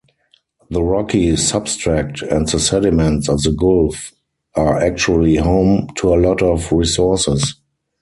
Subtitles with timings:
[0.71, 4.11] The rocky substract and the sediments of the gulf
[4.55, 7.57] are actually home to a lot of resources.